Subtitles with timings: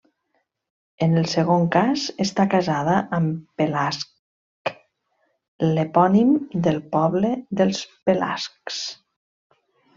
[1.07, 4.73] En el segon cas, està casada amb Pelasg,
[5.77, 6.35] l'epònim
[6.69, 8.85] del poble dels pelasgs.